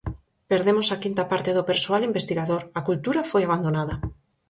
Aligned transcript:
Perdemos 0.51 0.87
a 0.89 0.97
quinta 1.03 1.23
parte 1.31 1.51
do 1.57 1.67
persoal 1.71 2.01
investigador, 2.09 2.61
a 2.79 2.81
cultura 2.87 3.21
foi 3.31 3.41
abandonada. 3.45 3.95